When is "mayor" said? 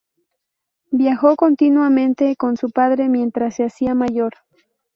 3.93-4.33